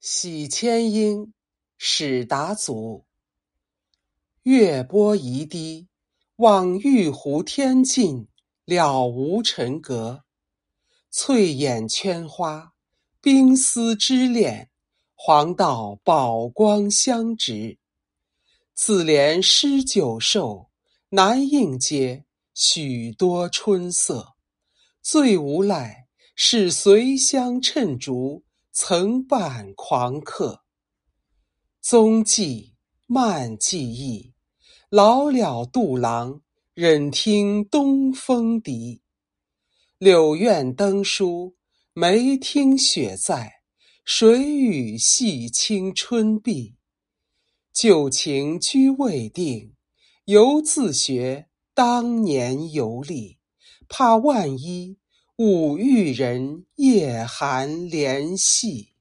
[0.00, 1.32] 喜千英，
[1.76, 3.04] 始达祖。
[4.44, 5.88] 月波移堤，
[6.36, 8.28] 望玉湖天尽，
[8.64, 10.22] 了无尘阁。
[11.10, 12.74] 翠眼圈花，
[13.20, 14.68] 冰丝织敛，
[15.16, 17.76] 黄道宝光相直。
[18.74, 20.70] 自怜诗酒寿，
[21.08, 22.24] 难应接
[22.54, 24.34] 许多春色。
[25.02, 26.06] 最无赖，
[26.36, 28.44] 是随乡趁竹。
[28.80, 30.62] 曾伴狂客，
[31.80, 32.76] 踪迹
[33.08, 34.32] 漫记忆，
[34.88, 36.42] 老了杜郎，
[36.74, 39.02] 忍听东风笛。
[39.98, 41.56] 柳院灯书，
[41.92, 43.62] 梅听雪在，
[44.04, 46.76] 谁与戏青春碧？
[47.72, 49.74] 旧情居未定，
[50.26, 53.38] 犹自学当年游历，
[53.88, 54.98] 怕万一。
[55.40, 58.97] 五域人夜寒怜细。